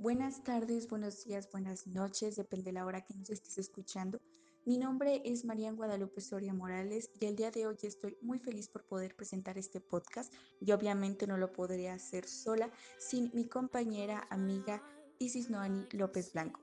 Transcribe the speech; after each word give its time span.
Buenas 0.00 0.42
tardes, 0.42 0.88
buenos 0.88 1.26
días, 1.26 1.50
buenas 1.52 1.86
noches, 1.86 2.34
depende 2.34 2.64
de 2.64 2.72
la 2.72 2.86
hora 2.86 3.02
que 3.02 3.12
nos 3.12 3.28
estés 3.28 3.58
escuchando. 3.58 4.18
Mi 4.64 4.78
nombre 4.78 5.20
es 5.26 5.44
María 5.44 5.72
Guadalupe 5.72 6.22
Soria 6.22 6.54
Morales 6.54 7.10
y 7.20 7.26
el 7.26 7.36
día 7.36 7.50
de 7.50 7.66
hoy 7.66 7.76
estoy 7.82 8.16
muy 8.22 8.38
feliz 8.38 8.66
por 8.66 8.86
poder 8.86 9.14
presentar 9.14 9.58
este 9.58 9.78
podcast 9.78 10.32
y 10.58 10.72
obviamente 10.72 11.26
no 11.26 11.36
lo 11.36 11.52
podría 11.52 11.92
hacer 11.92 12.26
sola 12.26 12.70
sin 12.98 13.30
mi 13.34 13.44
compañera, 13.44 14.26
amiga 14.30 14.82
Isis 15.18 15.50
Noani 15.50 15.84
López 15.92 16.32
Blanco. 16.32 16.60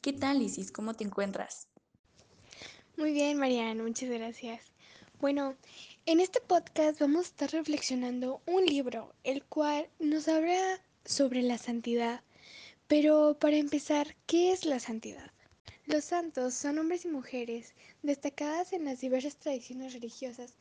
¿Qué 0.00 0.12
tal 0.12 0.42
Isis? 0.42 0.70
¿Cómo 0.70 0.94
te 0.94 1.02
encuentras? 1.02 1.66
Muy 2.96 3.12
bien, 3.12 3.36
Mariana, 3.36 3.82
muchas 3.82 4.10
gracias. 4.10 4.62
Bueno, 5.20 5.56
en 6.04 6.18
este 6.20 6.40
podcast 6.40 7.00
vamos 7.00 7.26
a 7.26 7.28
estar 7.28 7.50
reflexionando 7.50 8.42
un 8.46 8.66
libro, 8.66 9.14
el 9.22 9.44
cual 9.44 9.88
nos 10.00 10.26
habla 10.26 10.80
sobre 11.04 11.42
la 11.42 11.58
santidad. 11.58 12.22
Pero 12.88 13.36
para 13.38 13.56
empezar, 13.56 14.16
¿qué 14.26 14.52
es 14.52 14.64
la 14.64 14.80
santidad? 14.80 15.30
Los 15.86 16.04
santos 16.04 16.54
son 16.54 16.78
hombres 16.78 17.04
y 17.04 17.08
mujeres 17.08 17.74
destacadas 18.02 18.72
en 18.72 18.84
las 18.84 19.00
diversas 19.00 19.36
tradiciones 19.36 19.92
religiosas 19.92 20.54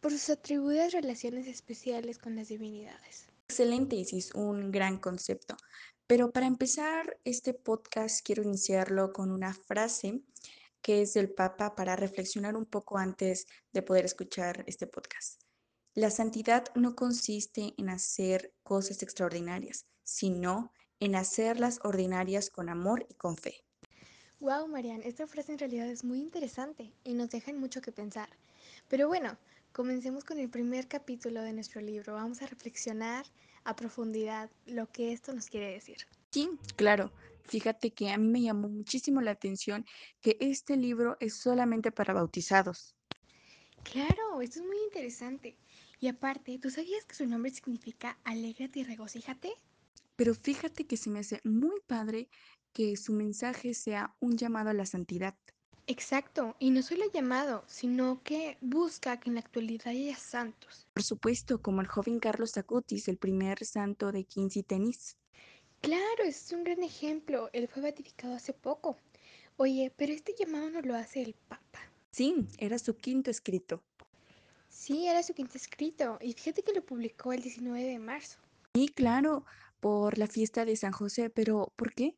por 0.00 0.12
sus 0.12 0.30
atribuidas 0.30 0.92
relaciones 0.92 1.46
especiales 1.46 2.18
con 2.18 2.36
las 2.36 2.48
divinidades. 2.48 3.26
Excelente, 3.48 3.96
Isis, 3.96 4.34
un 4.34 4.70
gran 4.70 4.98
concepto. 4.98 5.56
Pero 6.06 6.30
para 6.30 6.46
empezar 6.46 7.18
este 7.24 7.52
podcast 7.52 8.24
quiero 8.24 8.42
iniciarlo 8.42 9.12
con 9.12 9.30
una 9.30 9.52
frase 9.52 10.22
que 10.88 11.02
es 11.02 11.12
del 11.12 11.28
Papa 11.28 11.74
para 11.74 11.96
reflexionar 11.96 12.56
un 12.56 12.64
poco 12.64 12.96
antes 12.96 13.46
de 13.74 13.82
poder 13.82 14.06
escuchar 14.06 14.64
este 14.66 14.86
podcast. 14.86 15.42
La 15.92 16.08
santidad 16.08 16.64
no 16.76 16.96
consiste 16.96 17.74
en 17.76 17.90
hacer 17.90 18.54
cosas 18.62 19.02
extraordinarias, 19.02 19.84
sino 20.02 20.72
en 20.98 21.14
hacerlas 21.14 21.80
ordinarias 21.84 22.48
con 22.48 22.70
amor 22.70 23.04
y 23.10 23.14
con 23.16 23.36
fe. 23.36 23.66
Wow, 24.40 24.66
Marian, 24.66 25.02
esta 25.02 25.26
frase 25.26 25.52
en 25.52 25.58
realidad 25.58 25.90
es 25.90 26.04
muy 26.04 26.20
interesante 26.20 26.90
y 27.04 27.12
nos 27.12 27.28
deja 27.28 27.52
mucho 27.52 27.82
que 27.82 27.92
pensar. 27.92 28.30
Pero 28.88 29.08
bueno, 29.08 29.36
comencemos 29.72 30.24
con 30.24 30.38
el 30.38 30.48
primer 30.48 30.88
capítulo 30.88 31.42
de 31.42 31.52
nuestro 31.52 31.82
libro. 31.82 32.14
Vamos 32.14 32.40
a 32.40 32.46
reflexionar 32.46 33.26
a 33.64 33.76
profundidad 33.76 34.48
lo 34.64 34.90
que 34.90 35.12
esto 35.12 35.34
nos 35.34 35.50
quiere 35.50 35.70
decir. 35.70 35.98
Sí, 36.30 36.48
claro. 36.76 37.12
Fíjate 37.48 37.92
que 37.92 38.10
a 38.10 38.18
mí 38.18 38.28
me 38.28 38.42
llamó 38.42 38.68
muchísimo 38.68 39.20
la 39.20 39.30
atención 39.30 39.84
que 40.20 40.36
este 40.40 40.76
libro 40.76 41.16
es 41.18 41.40
solamente 41.40 41.90
para 41.90 42.12
bautizados. 42.12 42.94
Claro, 43.82 44.42
esto 44.42 44.60
es 44.60 44.66
muy 44.66 44.76
interesante. 44.84 45.56
Y 45.98 46.08
aparte, 46.08 46.58
¿tú 46.58 46.70
sabías 46.70 47.04
que 47.06 47.14
su 47.14 47.26
nombre 47.26 47.50
significa 47.50 48.18
alégrate 48.24 48.80
y 48.80 48.84
regocíjate? 48.84 49.52
Pero 50.16 50.34
fíjate 50.34 50.86
que 50.86 50.96
se 50.96 51.10
me 51.10 51.20
hace 51.20 51.40
muy 51.44 51.80
padre 51.86 52.28
que 52.72 52.96
su 52.96 53.12
mensaje 53.12 53.72
sea 53.72 54.14
un 54.20 54.36
llamado 54.36 54.70
a 54.70 54.74
la 54.74 54.84
santidad. 54.84 55.34
Exacto, 55.86 56.54
y 56.58 56.70
no 56.70 56.82
solo 56.82 57.04
llamado, 57.12 57.64
sino 57.66 58.22
que 58.22 58.58
busca 58.60 59.18
que 59.18 59.30
en 59.30 59.36
la 59.36 59.40
actualidad 59.40 59.88
haya 59.88 60.16
santos. 60.16 60.86
Por 60.92 61.02
supuesto, 61.02 61.62
como 61.62 61.80
el 61.80 61.86
joven 61.86 62.20
Carlos 62.20 62.58
Acutis, 62.58 63.08
el 63.08 63.16
primer 63.16 63.64
santo 63.64 64.12
de 64.12 64.24
Quincy 64.24 64.62
Tenis. 64.62 65.16
Claro, 65.80 66.24
es 66.24 66.52
un 66.52 66.64
gran 66.64 66.82
ejemplo. 66.82 67.50
Él 67.52 67.68
fue 67.68 67.82
beatificado 67.82 68.34
hace 68.34 68.52
poco. 68.52 68.96
Oye, 69.56 69.92
pero 69.96 70.12
este 70.12 70.34
llamado 70.38 70.70
no 70.70 70.80
lo 70.82 70.94
hace 70.94 71.22
el 71.22 71.34
Papa. 71.34 71.80
Sí, 72.10 72.46
era 72.58 72.78
su 72.78 72.96
quinto 72.96 73.30
escrito. 73.30 73.82
Sí, 74.68 75.06
era 75.06 75.22
su 75.22 75.34
quinto 75.34 75.56
escrito. 75.56 76.18
Y 76.20 76.32
fíjate 76.32 76.62
que 76.62 76.72
lo 76.72 76.84
publicó 76.84 77.32
el 77.32 77.42
19 77.42 77.82
de 77.84 77.98
marzo. 77.98 78.38
Sí, 78.74 78.88
claro, 78.88 79.44
por 79.80 80.18
la 80.18 80.26
fiesta 80.26 80.64
de 80.64 80.76
San 80.76 80.92
José, 80.92 81.30
pero 81.30 81.72
¿por 81.76 81.92
qué? 81.94 82.14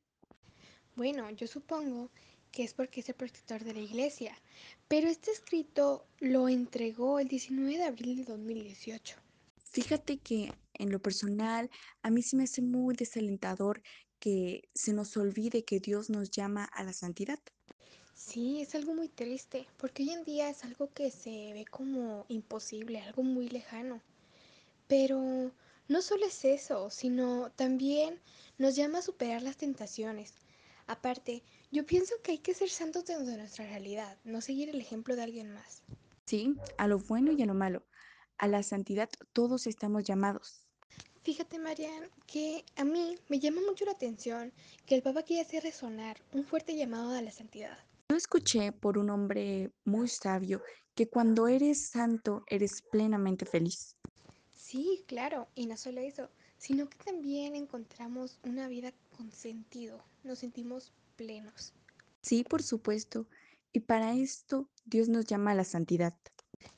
Bueno, 0.97 1.31
yo 1.31 1.47
supongo 1.47 2.11
que 2.51 2.65
es 2.65 2.75
porque 2.75 3.01
es 3.01 3.09
el 3.09 3.15
protector 3.15 3.65
de 3.65 3.75
la 3.75 3.81
iglesia. 3.81 4.37
Pero 4.89 5.09
este 5.09 5.31
escrito 5.31 6.07
lo 6.19 6.49
entregó 6.49 7.19
el 7.19 7.29
19 7.29 7.79
de 7.79 7.85
abril 7.85 8.17
de 8.17 8.25
2018. 8.25 9.17
Fíjate 9.71 10.19
que 10.19 10.53
en 10.81 10.91
lo 10.91 11.01
personal 11.01 11.71
a 12.03 12.11
mí 12.11 12.23
sí 12.23 12.37
me 12.37 12.45
hace 12.45 12.63
muy 12.63 12.95
desalentador 12.95 13.83
que 14.19 14.69
se 14.75 14.93
nos 14.93 15.17
olvide 15.17 15.65
que 15.65 15.81
Dios 15.81 16.11
nos 16.11 16.31
llama 16.31 16.65
a 16.65 16.85
la 16.85 16.93
santidad. 16.93 17.39
Sí, 18.15 18.61
es 18.61 18.75
algo 18.75 18.95
muy 18.95 19.09
triste, 19.09 19.67
porque 19.79 20.03
hoy 20.03 20.11
en 20.11 20.25
día 20.25 20.51
es 20.51 20.63
algo 20.65 20.93
que 20.93 21.11
se 21.11 21.53
ve 21.55 21.65
como 21.71 22.27
imposible, 22.29 23.01
algo 23.01 23.23
muy 23.23 23.49
lejano. 23.49 24.03
Pero 24.87 25.53
no 25.89 26.03
solo 26.03 26.27
es 26.27 26.45
eso, 26.45 26.91
sino 26.91 27.51
también 27.53 28.21
nos 28.59 28.77
llama 28.77 28.99
a 28.99 29.03
superar 29.03 29.43
las 29.43 29.57
tentaciones. 29.57 30.35
Aparte, 30.87 31.43
yo 31.71 31.87
pienso 31.87 32.15
que 32.23 32.33
hay 32.33 32.39
que 32.39 32.55
ser 32.55 32.69
santos 32.69 33.07
dentro 33.07 33.27
de 33.27 33.39
nuestra 33.39 33.67
realidad, 33.67 34.19
no 34.25 34.41
seguir 34.41 34.69
el 34.69 34.81
ejemplo 34.81 35.17
de 35.17 35.23
alguien 35.23 35.53
más. 35.53 35.83
Sí, 36.27 36.55
a 36.79 36.87
lo 36.87 36.99
bueno 36.99 37.33
y 37.33 37.43
a 37.43 37.47
lo 37.47 37.55
malo. 37.55 37.87
A 38.39 38.49
la 38.49 38.63
santidad 38.63 39.09
todos 39.33 39.67
estamos 39.67 40.05
llamados. 40.05 40.70
Fíjate, 41.23 41.59
Marian, 41.59 42.09
que 42.27 42.65
a 42.77 42.85
mí 42.85 43.19
me 43.29 43.39
llama 43.39 43.61
mucho 43.61 43.85
la 43.85 43.93
atención 43.93 44.53
que 44.87 44.95
el 44.95 45.03
Papa 45.03 45.23
quiere 45.23 45.43
hacer 45.43 45.63
resonar 45.63 46.17
un 46.33 46.45
fuerte 46.45 46.75
llamado 46.75 47.11
a 47.11 47.21
la 47.21 47.31
santidad. 47.31 47.79
Yo 48.09 48.17
escuché 48.17 48.73
por 48.73 48.97
un 48.97 49.11
hombre 49.11 49.71
muy 49.85 50.09
sabio 50.09 50.63
que 50.95 51.09
cuando 51.09 51.47
eres 51.47 51.89
santo 51.89 52.43
eres 52.47 52.83
plenamente 52.91 53.45
feliz. 53.45 53.97
Sí, 54.55 55.05
claro, 55.07 55.49
y 55.55 55.67
no 55.67 55.77
solo 55.77 56.01
eso, 56.01 56.31
sino 56.57 56.89
que 56.89 56.97
también 56.99 57.55
encontramos 57.55 58.39
una 58.43 58.69
vida 58.69 58.93
con 59.17 59.31
sentido, 59.31 60.03
nos 60.25 60.39
sentimos 60.39 60.93
plenos. 61.17 61.75
Sí, 62.23 62.45
por 62.45 62.63
supuesto. 62.63 63.27
Y 63.73 63.81
para 63.81 64.15
esto 64.15 64.69
Dios 64.85 65.09
nos 65.09 65.27
llama 65.27 65.53
a 65.53 65.55
la 65.55 65.65
santidad. 65.65 66.15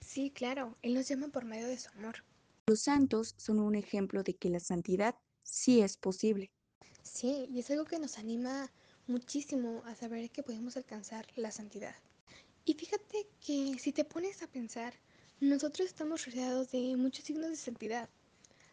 Sí, 0.00 0.30
claro, 0.30 0.76
Él 0.82 0.94
nos 0.94 1.08
llama 1.08 1.28
por 1.28 1.44
medio 1.44 1.68
de 1.68 1.78
su 1.78 1.88
amor. 1.90 2.24
Los 2.72 2.84
santos 2.84 3.34
son 3.36 3.60
un 3.60 3.74
ejemplo 3.74 4.22
de 4.22 4.34
que 4.34 4.48
la 4.48 4.58
santidad 4.58 5.16
sí 5.42 5.82
es 5.82 5.98
posible. 5.98 6.54
Sí, 7.02 7.46
y 7.52 7.60
es 7.60 7.70
algo 7.70 7.84
que 7.84 7.98
nos 7.98 8.16
anima 8.16 8.72
muchísimo 9.06 9.82
a 9.84 9.94
saber 9.94 10.30
que 10.30 10.42
podemos 10.42 10.78
alcanzar 10.78 11.26
la 11.36 11.50
santidad. 11.50 11.94
Y 12.64 12.72
fíjate 12.72 13.26
que 13.44 13.76
si 13.78 13.92
te 13.92 14.06
pones 14.06 14.42
a 14.42 14.46
pensar, 14.46 14.94
nosotros 15.38 15.86
estamos 15.86 16.24
rodeados 16.24 16.70
de 16.70 16.96
muchos 16.96 17.26
signos 17.26 17.50
de 17.50 17.56
santidad. 17.56 18.08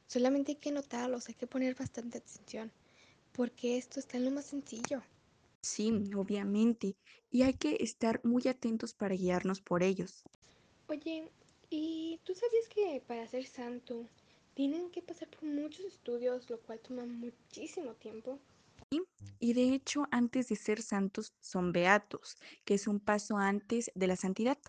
Solamente 0.07 0.53
hay 0.53 0.59
que 0.59 0.71
notarlos, 0.71 1.27
hay 1.27 1.35
que 1.35 1.45
poner 1.47 1.75
bastante 1.75 2.19
atención, 2.19 2.71
porque 3.33 3.77
esto 3.77 3.99
está 3.99 4.15
en 4.15 4.23
lo 4.23 4.31
más 4.31 4.45
sencillo. 4.45 5.03
Sí, 5.61 5.89
obviamente, 6.15 6.97
y 7.29 7.43
hay 7.43 7.53
que 7.53 7.77
estar 7.79 8.19
muy 8.25 8.45
atentos 8.49 8.93
para 8.93 9.15
guiarnos 9.15 9.61
por 9.61 9.83
ellos. 9.83 10.25
Oye, 10.87 11.31
¿y 11.69 12.21
tú 12.23 12.33
sabías 12.35 12.69
que 12.69 13.01
para 13.01 13.27
ser 13.27 13.45
santo 13.45 14.09
tienen 14.53 14.91
que 14.91 15.01
pasar 15.01 15.29
por 15.29 15.43
muchos 15.43 15.85
estudios, 15.85 16.49
lo 16.49 16.61
cual 16.61 16.79
toma 16.81 17.05
muchísimo 17.05 17.95
tiempo? 17.95 18.39
Sí, 18.91 19.03
y 19.39 19.53
de 19.53 19.73
hecho, 19.73 20.03
antes 20.11 20.47
de 20.49 20.55
ser 20.55 20.81
santos 20.83 21.33
son 21.41 21.71
beatos, 21.71 22.37
que 22.65 22.75
es 22.75 22.87
un 22.87 22.99
paso 22.99 23.37
antes 23.37 23.91
de 23.95 24.07
la 24.07 24.15
santidad. 24.15 24.59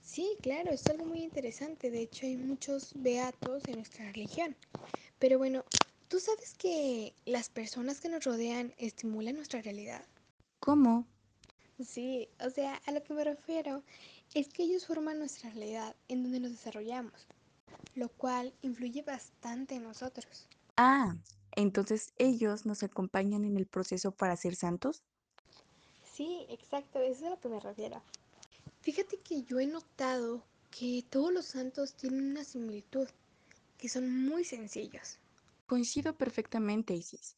Sí, 0.00 0.38
claro, 0.42 0.70
es 0.72 0.88
algo 0.88 1.04
muy 1.06 1.22
interesante. 1.22 1.90
De 1.90 2.00
hecho, 2.02 2.26
hay 2.26 2.36
muchos 2.36 2.92
beatos 2.96 3.68
en 3.68 3.76
nuestra 3.76 4.06
religión. 4.12 4.56
Pero 5.18 5.38
bueno, 5.38 5.64
¿tú 6.08 6.20
sabes 6.20 6.54
que 6.54 7.14
las 7.24 7.50
personas 7.50 8.00
que 8.00 8.08
nos 8.08 8.24
rodean 8.24 8.74
estimulan 8.78 9.36
nuestra 9.36 9.62
realidad? 9.62 10.06
¿Cómo? 10.58 11.10
Sí, 11.78 12.28
o 12.44 12.50
sea, 12.50 12.74
a 12.86 12.92
lo 12.92 13.02
que 13.02 13.14
me 13.14 13.24
refiero 13.24 13.82
es 14.34 14.48
que 14.48 14.62
ellos 14.62 14.86
forman 14.86 15.18
nuestra 15.18 15.50
realidad 15.50 15.96
en 16.08 16.22
donde 16.22 16.40
nos 16.40 16.52
desarrollamos, 16.52 17.26
lo 17.94 18.08
cual 18.08 18.52
influye 18.62 19.02
bastante 19.02 19.74
en 19.74 19.82
nosotros. 19.82 20.46
Ah, 20.76 21.16
entonces 21.56 22.12
ellos 22.16 22.64
nos 22.64 22.82
acompañan 22.82 23.44
en 23.44 23.56
el 23.56 23.66
proceso 23.66 24.12
para 24.12 24.36
ser 24.36 24.54
santos. 24.54 25.02
Sí, 26.04 26.46
exacto, 26.48 27.00
eso 27.00 27.20
es 27.20 27.22
a 27.26 27.30
lo 27.30 27.40
que 27.40 27.48
me 27.48 27.60
refiero. 27.60 28.02
Fíjate 28.82 29.18
que 29.18 29.42
yo 29.42 29.58
he 29.58 29.66
notado 29.66 30.44
que 30.70 31.04
todos 31.10 31.32
los 31.32 31.46
santos 31.46 31.94
tienen 31.94 32.30
una 32.30 32.44
similitud, 32.44 33.08
que 33.78 33.88
son 33.88 34.24
muy 34.24 34.44
sencillos. 34.44 35.18
Coincido 35.66 36.16
perfectamente, 36.16 36.94
Isis, 36.94 37.36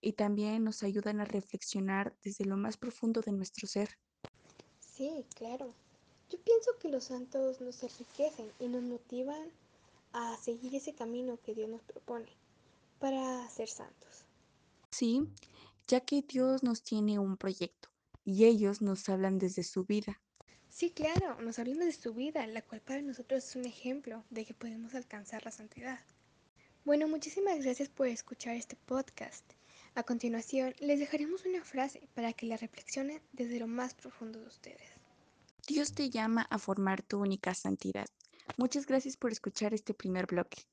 y 0.00 0.14
también 0.14 0.64
nos 0.64 0.82
ayudan 0.82 1.20
a 1.20 1.24
reflexionar 1.24 2.16
desde 2.22 2.44
lo 2.44 2.56
más 2.56 2.76
profundo 2.76 3.20
de 3.20 3.32
nuestro 3.32 3.68
ser. 3.68 3.98
Sí, 4.80 5.24
claro. 5.34 5.74
Yo 6.30 6.38
pienso 6.38 6.70
que 6.78 6.88
los 6.88 7.04
santos 7.04 7.60
nos 7.60 7.82
enriquecen 7.82 8.52
y 8.60 8.68
nos 8.68 8.82
motivan 8.82 9.50
a 10.12 10.36
seguir 10.36 10.74
ese 10.76 10.94
camino 10.94 11.38
que 11.42 11.54
Dios 11.54 11.68
nos 11.68 11.82
propone 11.82 12.28
para 13.00 13.48
ser 13.48 13.68
santos. 13.68 14.24
Sí, 14.90 15.28
ya 15.88 16.00
que 16.00 16.22
Dios 16.22 16.62
nos 16.62 16.82
tiene 16.82 17.18
un 17.18 17.36
proyecto 17.36 17.88
y 18.24 18.44
ellos 18.44 18.80
nos 18.80 19.08
hablan 19.08 19.38
desde 19.38 19.64
su 19.64 19.84
vida. 19.84 20.20
Sí, 20.68 20.90
claro, 20.90 21.40
nos 21.40 21.58
hablan 21.58 21.80
de 21.80 21.92
su 21.92 22.14
vida, 22.14 22.46
la 22.46 22.62
cual 22.62 22.80
para 22.80 23.02
nosotros 23.02 23.44
es 23.44 23.56
un 23.56 23.64
ejemplo 23.64 24.24
de 24.30 24.44
que 24.44 24.54
podemos 24.54 24.94
alcanzar 24.94 25.44
la 25.44 25.50
santidad. 25.50 25.98
Bueno, 26.84 27.08
muchísimas 27.08 27.58
gracias 27.58 27.88
por 27.88 28.06
escuchar 28.06 28.54
este 28.54 28.76
podcast. 28.76 29.44
A 29.96 30.04
continuación, 30.04 30.74
les 30.78 31.00
dejaremos 31.00 31.44
una 31.44 31.64
frase 31.64 32.08
para 32.14 32.32
que 32.32 32.46
la 32.46 32.56
reflexionen 32.56 33.20
desde 33.32 33.58
lo 33.58 33.66
más 33.66 33.94
profundo 33.94 34.38
de 34.38 34.46
ustedes. 34.46 34.99
Dios 35.70 35.92
te 35.92 36.10
llama 36.10 36.48
a 36.50 36.58
formar 36.58 37.00
tu 37.00 37.20
única 37.20 37.54
santidad. 37.54 38.06
Muchas 38.56 38.86
gracias 38.86 39.16
por 39.16 39.30
escuchar 39.30 39.72
este 39.72 39.94
primer 39.94 40.26
bloque. 40.26 40.66